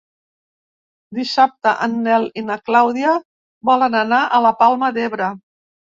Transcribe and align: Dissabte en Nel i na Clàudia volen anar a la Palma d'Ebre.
Dissabte 1.17 1.73
en 1.87 1.93
Nel 2.07 2.25
i 2.43 2.45
na 2.47 2.57
Clàudia 2.71 3.11
volen 3.71 3.99
anar 4.01 4.23
a 4.39 4.45
la 4.47 4.57
Palma 4.63 4.95
d'Ebre. 4.97 5.29